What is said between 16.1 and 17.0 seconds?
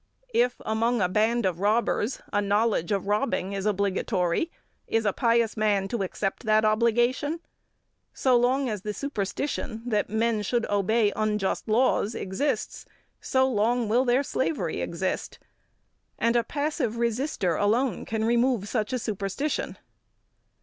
And a passive